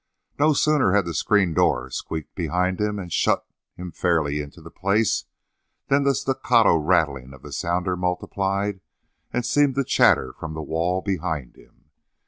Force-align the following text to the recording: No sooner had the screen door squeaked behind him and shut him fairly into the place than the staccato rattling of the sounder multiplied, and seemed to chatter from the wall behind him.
No 0.39 0.53
sooner 0.53 0.93
had 0.93 1.05
the 1.05 1.13
screen 1.13 1.53
door 1.53 1.91
squeaked 1.91 2.33
behind 2.33 2.81
him 2.81 2.97
and 2.97 3.13
shut 3.13 3.45
him 3.75 3.91
fairly 3.91 4.41
into 4.41 4.59
the 4.59 4.71
place 4.71 5.25
than 5.89 6.05
the 6.05 6.15
staccato 6.15 6.75
rattling 6.75 7.35
of 7.35 7.43
the 7.43 7.51
sounder 7.53 7.95
multiplied, 7.95 8.81
and 9.31 9.45
seemed 9.45 9.75
to 9.75 9.83
chatter 9.83 10.33
from 10.33 10.55
the 10.55 10.63
wall 10.63 11.03
behind 11.03 11.55
him. 11.55 11.91